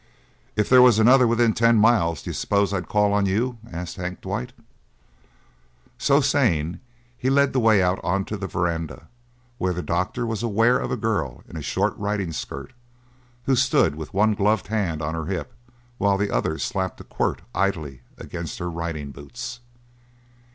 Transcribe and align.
"If 0.55 0.67
they 0.67 0.79
was 0.79 0.97
another 0.97 1.27
within 1.27 1.53
ten 1.53 1.77
miles, 1.77 2.23
d'you 2.23 2.33
s'pose 2.33 2.73
I'd 2.73 2.89
call 2.89 3.13
on 3.13 3.27
you?" 3.27 3.59
asked 3.71 3.97
Hank 3.97 4.19
Dwight. 4.21 4.51
So 5.99 6.21
saying, 6.21 6.79
he 7.15 7.29
led 7.29 7.53
the 7.53 7.59
way 7.59 7.83
out 7.83 8.01
onto 8.03 8.35
the 8.35 8.47
veranda, 8.47 9.09
where 9.59 9.73
the 9.73 9.83
doctor 9.83 10.25
was 10.25 10.41
aware 10.41 10.79
of 10.79 10.89
a 10.89 10.97
girl 10.97 11.43
in 11.47 11.55
a 11.55 11.61
short 11.61 11.95
riding 11.97 12.31
skirt 12.31 12.73
who 13.43 13.55
stood 13.55 13.93
with 13.93 14.11
one 14.11 14.33
gloved 14.33 14.69
hand 14.69 15.03
on 15.03 15.13
her 15.13 15.25
hip 15.27 15.53
while 15.99 16.17
the 16.17 16.31
other 16.31 16.57
slapped 16.57 16.99
a 16.99 17.03
quirt 17.03 17.43
idly 17.53 18.01
against 18.17 18.57
her 18.57 18.71
riding 18.71 19.11
boots. 19.11 19.59